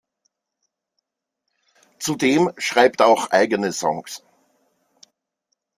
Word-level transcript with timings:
Zudem 1.99 2.49
schreibt 2.57 3.01
er 3.01 3.05
auch 3.07 3.29
eigene 3.29 3.71
Songs. 3.71 4.23